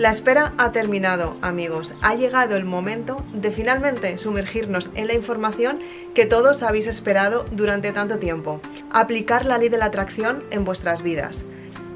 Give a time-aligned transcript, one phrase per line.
[0.00, 1.92] La espera ha terminado, amigos.
[2.00, 5.78] Ha llegado el momento de finalmente sumergirnos en la información
[6.14, 8.62] que todos habéis esperado durante tanto tiempo.
[8.90, 11.44] Aplicar la ley de la atracción en vuestras vidas.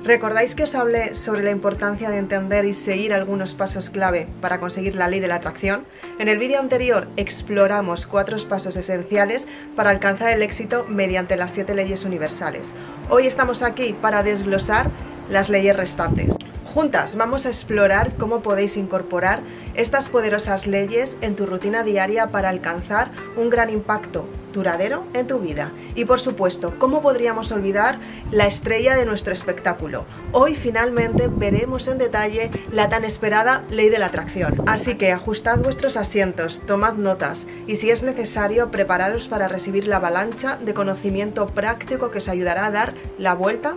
[0.05, 4.61] ¿Recordáis que os hablé sobre la importancia de entender y seguir algunos pasos clave para
[4.61, 5.87] conseguir la ley de la atracción?
[6.19, 11.75] En el vídeo anterior exploramos cuatro pasos esenciales para alcanzar el éxito mediante las siete
[11.75, 12.75] leyes universales.
[13.09, 14.91] Hoy estamos aquí para desglosar
[15.31, 16.35] las leyes restantes.
[16.75, 19.41] Juntas vamos a explorar cómo podéis incorporar
[19.75, 25.39] estas poderosas leyes en tu rutina diaria para alcanzar un gran impacto duradero en tu
[25.41, 25.73] vida.
[25.95, 27.99] Y por supuesto, ¿cómo podríamos olvidar
[28.31, 30.07] la estrella de nuestro espectáculo?
[30.33, 34.63] Hoy finalmente veremos en detalle la tan esperada ley de la atracción.
[34.67, 39.97] Así que ajustad vuestros asientos, tomad notas y si es necesario, preparados para recibir la
[39.97, 43.75] avalancha de conocimiento práctico que os ayudará a dar la vuelta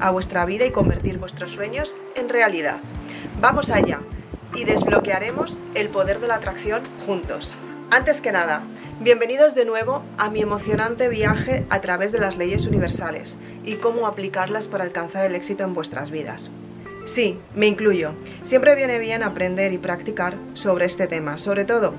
[0.00, 2.78] a vuestra vida y convertir vuestros sueños en realidad.
[3.40, 4.00] Vamos allá
[4.54, 7.54] y desbloquearemos el poder de la atracción juntos.
[7.90, 8.62] Antes que nada,
[9.00, 14.06] bienvenidos de nuevo a mi emocionante viaje a través de las leyes universales y cómo
[14.06, 16.50] aplicarlas para alcanzar el éxito en vuestras vidas.
[17.04, 18.12] Sí, me incluyo.
[18.42, 21.94] Siempre viene bien aprender y practicar sobre este tema, sobre todo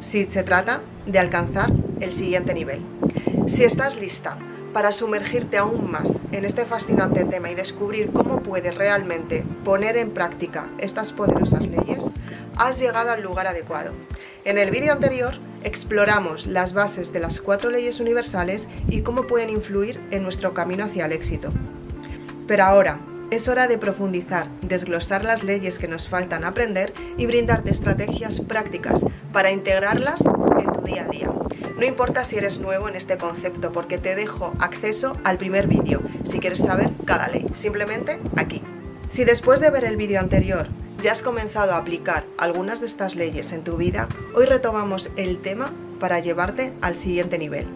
[0.00, 2.80] si se trata de alcanzar el siguiente nivel.
[3.46, 4.38] Si estás lista
[4.72, 10.12] para sumergirte aún más en este fascinante tema y descubrir cómo puedes realmente poner en
[10.12, 12.04] práctica estas poderosas leyes,
[12.56, 13.92] has llegado al lugar adecuado.
[14.44, 19.50] En el vídeo anterior exploramos las bases de las cuatro leyes universales y cómo pueden
[19.50, 21.50] influir en nuestro camino hacia el éxito.
[22.46, 27.70] Pero ahora es hora de profundizar, desglosar las leyes que nos faltan aprender y brindarte
[27.70, 31.30] estrategias prácticas para integrarlas en tu día a día.
[31.78, 36.00] No importa si eres nuevo en este concepto porque te dejo acceso al primer vídeo
[36.24, 38.62] si quieres saber cada ley, simplemente aquí.
[39.12, 40.68] Si después de ver el vídeo anterior
[41.02, 45.38] ya has comenzado a aplicar algunas de estas leyes en tu vida, hoy retomamos el
[45.38, 45.70] tema
[46.00, 47.66] para llevarte al siguiente nivel.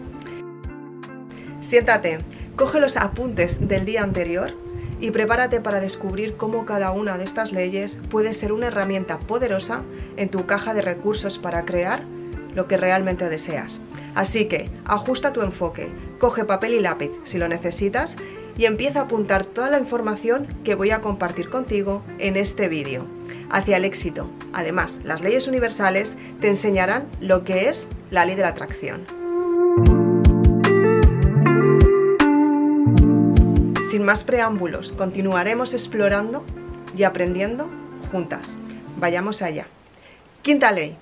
[1.61, 2.19] Siéntate,
[2.55, 4.51] coge los apuntes del día anterior
[4.99, 9.83] y prepárate para descubrir cómo cada una de estas leyes puede ser una herramienta poderosa
[10.17, 12.03] en tu caja de recursos para crear
[12.53, 13.79] lo que realmente deseas.
[14.15, 18.15] Así que ajusta tu enfoque, coge papel y lápiz si lo necesitas
[18.57, 23.05] y empieza a apuntar toda la información que voy a compartir contigo en este vídeo
[23.49, 24.29] hacia el éxito.
[24.53, 29.05] Además, las leyes universales te enseñarán lo que es la ley de la atracción.
[33.89, 36.43] Sin más preámbulos, continuaremos explorando
[36.97, 37.67] y aprendiendo
[38.11, 38.57] juntas.
[38.99, 39.67] Vayamos allá.
[40.41, 40.97] Quinta ley,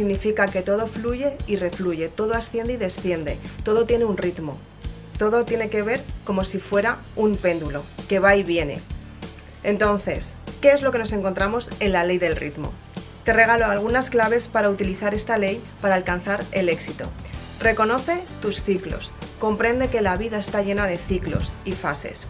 [0.00, 4.56] significa que todo fluye y refluye, todo asciende y desciende, todo tiene un ritmo,
[5.18, 8.80] todo tiene que ver como si fuera un péndulo, que va y viene.
[9.62, 10.30] Entonces,
[10.62, 12.72] ¿qué es lo que nos encontramos en la ley del ritmo?
[13.24, 17.04] Te regalo algunas claves para utilizar esta ley para alcanzar el éxito.
[17.60, 22.26] Reconoce tus ciclos, comprende que la vida está llena de ciclos y fases.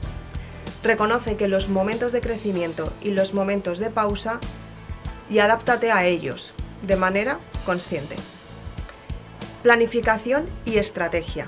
[0.83, 4.41] Reconoce que los momentos de crecimiento y los momentos de pausa
[5.31, 8.17] y adáptate a ellos, de manera consciente.
[9.63, 11.47] Planificación y estrategia.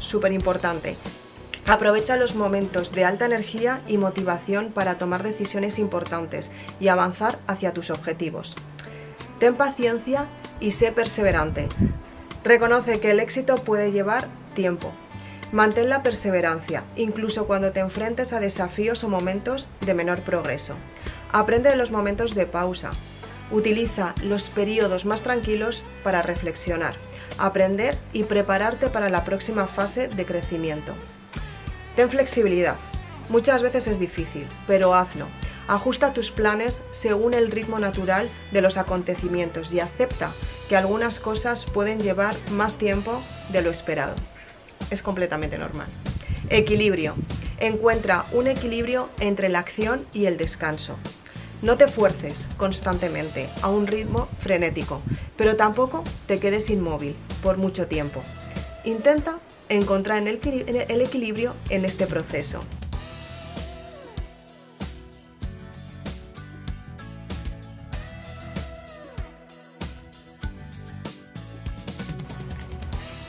[0.00, 0.96] Súper importante.
[1.66, 7.72] Aprovecha los momentos de alta energía y motivación para tomar decisiones importantes y avanzar hacia
[7.72, 8.54] tus objetivos.
[9.38, 10.26] Ten paciencia
[10.60, 11.68] y sé perseverante.
[12.42, 14.92] Reconoce que el éxito puede llevar tiempo.
[15.52, 20.74] Mantén la perseverancia, incluso cuando te enfrentes a desafíos o momentos de menor progreso.
[21.32, 22.90] Aprende de los momentos de pausa,
[23.50, 26.96] Utiliza los periodos más tranquilos para reflexionar,
[27.38, 30.92] aprender y prepararte para la próxima fase de crecimiento.
[31.96, 32.76] Ten flexibilidad.
[33.28, 35.26] Muchas veces es difícil, pero hazlo.
[35.66, 40.30] Ajusta tus planes según el ritmo natural de los acontecimientos y acepta
[40.68, 44.14] que algunas cosas pueden llevar más tiempo de lo esperado.
[44.90, 45.86] Es completamente normal.
[46.48, 47.14] Equilibrio.
[47.58, 50.96] Encuentra un equilibrio entre la acción y el descanso.
[51.60, 55.02] No te fuerces constantemente a un ritmo frenético,
[55.36, 58.22] pero tampoco te quedes inmóvil por mucho tiempo.
[58.84, 62.60] Intenta encontrar el equilibrio en este proceso.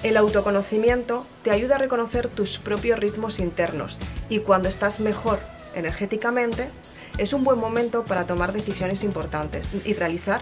[0.04, 3.98] El autoconocimiento te ayuda a reconocer tus propios ritmos internos
[4.30, 5.40] y cuando estás mejor
[5.76, 6.70] energéticamente,
[7.18, 10.42] es un buen momento para tomar decisiones importantes y realizar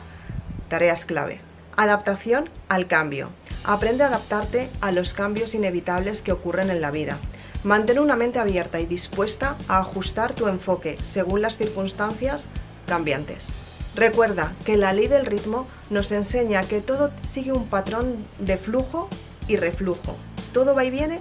[0.69, 1.41] tareas clave.
[1.75, 3.29] Adaptación al cambio.
[3.63, 7.17] Aprende a adaptarte a los cambios inevitables que ocurren en la vida.
[7.63, 12.45] Mantén una mente abierta y dispuesta a ajustar tu enfoque según las circunstancias
[12.85, 13.47] cambiantes.
[13.95, 19.09] Recuerda que la ley del ritmo nos enseña que todo sigue un patrón de flujo
[19.47, 20.15] y reflujo.
[20.53, 21.19] Todo va y viene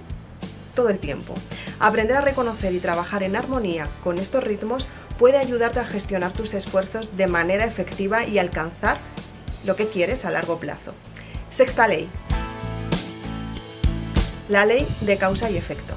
[0.75, 1.33] todo el tiempo.
[1.79, 4.89] Aprender a reconocer y trabajar en armonía con estos ritmos
[5.19, 8.97] puede ayudarte a gestionar tus esfuerzos de manera efectiva y alcanzar
[9.63, 10.93] lo que quieres a largo plazo.
[11.51, 12.09] Sexta ley.
[14.49, 15.93] La ley de causa y efecto.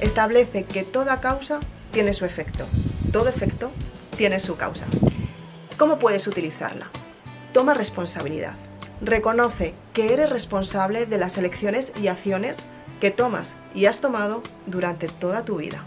[0.00, 1.58] Establece que toda causa
[1.90, 2.64] tiene su efecto.
[3.12, 3.72] Todo efecto
[4.16, 4.86] tiene su causa.
[5.78, 6.90] ¿Cómo puedes utilizarla?
[7.52, 8.54] Toma responsabilidad.
[9.00, 12.56] Reconoce que eres responsable de las elecciones y acciones
[13.00, 15.82] que tomas y has tomado durante toda tu vida.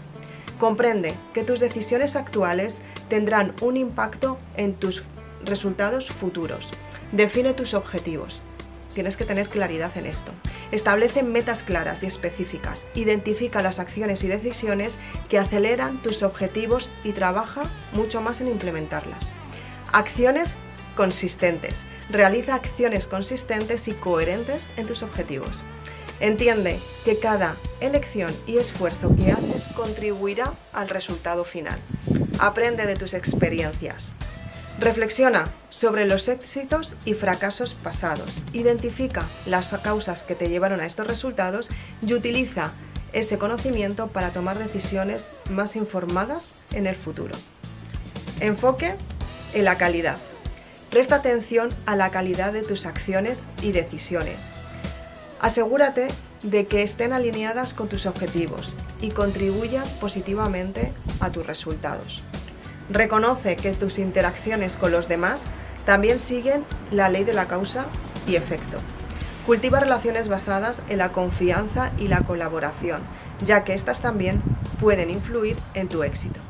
[0.58, 2.78] Comprende que tus decisiones actuales
[3.08, 5.02] tendrán un impacto en tus
[5.44, 6.70] resultados futuros.
[7.12, 8.42] Define tus objetivos.
[8.92, 10.32] Tienes que tener claridad en esto.
[10.72, 12.84] Establece metas claras y específicas.
[12.94, 14.96] Identifica las acciones y decisiones
[15.28, 17.62] que aceleran tus objetivos y trabaja
[17.92, 19.30] mucho más en implementarlas.
[19.92, 20.54] Acciones
[20.96, 21.84] consistentes.
[22.10, 25.62] Realiza acciones consistentes y coherentes en tus objetivos.
[26.20, 31.78] Entiende que cada elección y esfuerzo que haces contribuirá al resultado final.
[32.40, 34.10] Aprende de tus experiencias.
[34.80, 38.36] Reflexiona sobre los éxitos y fracasos pasados.
[38.52, 41.68] Identifica las causas que te llevaron a estos resultados
[42.02, 42.72] y utiliza
[43.12, 47.34] ese conocimiento para tomar decisiones más informadas en el futuro.
[48.40, 48.94] Enfoque
[49.54, 50.16] en la calidad.
[50.90, 54.57] Presta atención a la calidad de tus acciones y decisiones.
[55.40, 56.08] Asegúrate
[56.42, 62.22] de que estén alineadas con tus objetivos y contribuyan positivamente a tus resultados.
[62.90, 65.42] Reconoce que tus interacciones con los demás
[65.86, 67.86] también siguen la ley de la causa
[68.26, 68.78] y efecto.
[69.46, 73.02] Cultiva relaciones basadas en la confianza y la colaboración,
[73.46, 74.42] ya que éstas también
[74.80, 76.40] pueden influir en tu éxito.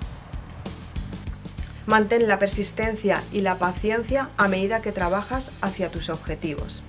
[1.87, 6.82] Mantén la persistencia y la paciencia a medida que trabajas hacia tus objetivos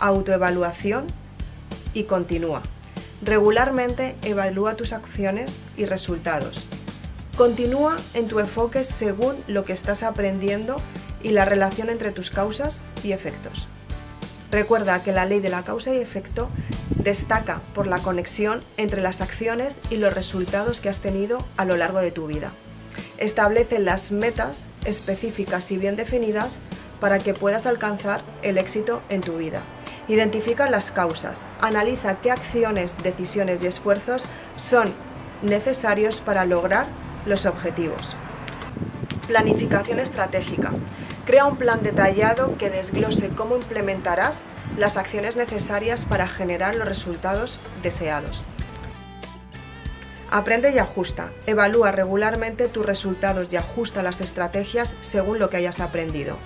[0.00, 1.06] autoevaluación
[1.94, 2.62] y continúa.
[3.22, 6.66] Regularmente evalúa tus acciones y resultados.
[7.36, 10.76] Continúa en tu enfoque según lo que estás aprendiendo
[11.22, 13.66] y la relación entre tus causas y efectos.
[14.50, 16.48] Recuerda que la ley de la causa y efecto
[16.96, 21.76] destaca por la conexión entre las acciones y los resultados que has tenido a lo
[21.76, 22.50] largo de tu vida.
[23.18, 26.58] Establece las metas específicas y bien definidas
[27.00, 29.62] para que puedas alcanzar el éxito en tu vida.
[30.10, 34.24] Identifica las causas, analiza qué acciones, decisiones y esfuerzos
[34.56, 34.86] son
[35.40, 36.86] necesarios para lograr
[37.26, 38.16] los objetivos.
[39.28, 40.72] Planificación estratégica.
[41.26, 44.42] Crea un plan detallado que desglose cómo implementarás
[44.76, 48.42] las acciones necesarias para generar los resultados deseados.
[50.28, 51.30] Aprende y ajusta.
[51.46, 56.36] Evalúa regularmente tus resultados y ajusta las estrategias según lo que hayas aprendido.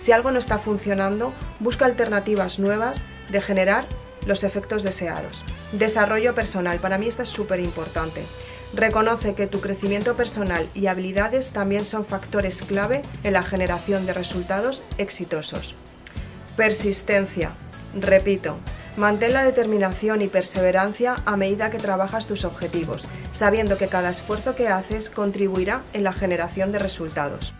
[0.00, 3.86] Si algo no está funcionando, busca alternativas nuevas de generar
[4.26, 5.42] los efectos deseados.
[5.72, 8.22] Desarrollo personal, para mí esto es súper importante.
[8.74, 14.14] Reconoce que tu crecimiento personal y habilidades también son factores clave en la generación de
[14.14, 15.74] resultados exitosos.
[16.56, 17.52] Persistencia.
[17.94, 18.56] Repito,
[18.96, 24.54] mantén la determinación y perseverancia a medida que trabajas tus objetivos, sabiendo que cada esfuerzo
[24.54, 27.52] que haces contribuirá en la generación de resultados.